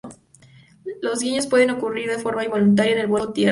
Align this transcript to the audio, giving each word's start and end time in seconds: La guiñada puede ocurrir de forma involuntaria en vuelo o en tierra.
La 1.03 1.11
guiñada 1.13 1.47
puede 1.47 1.71
ocurrir 1.71 2.09
de 2.09 2.17
forma 2.17 2.43
involuntaria 2.43 2.99
en 3.03 3.07
vuelo 3.07 3.25
o 3.25 3.27
en 3.27 3.33
tierra. 3.35 3.49